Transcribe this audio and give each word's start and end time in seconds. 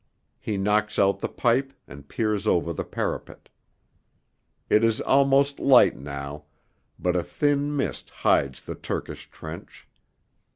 He 0.39 0.57
knocks 0.57 0.97
out 0.97 1.19
the 1.19 1.29
pipe 1.29 1.73
and 1.87 2.09
peers 2.09 2.47
over 2.47 2.73
the 2.73 2.83
parapet. 2.83 3.49
It 4.67 4.83
is 4.83 4.99
almost 4.99 5.59
light 5.59 5.95
now, 5.95 6.45
but 6.97 7.15
a 7.15 7.21
thin 7.21 7.75
mist 7.77 8.09
hides 8.09 8.63
the 8.63 8.73
Turkish 8.73 9.29
trench. 9.29 9.87